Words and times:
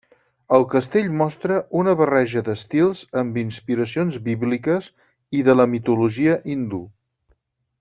El 0.57 0.63
castell 0.69 1.09
mostra 1.19 1.59
una 1.81 1.93
barreja 1.99 2.41
d'estils 2.47 3.03
amb 3.23 3.37
inspiracions 3.43 4.19
bíbliques 4.29 4.89
i 5.41 5.45
de 5.51 5.57
la 5.61 5.69
mitologia 5.77 6.41
hindú. 6.57 6.83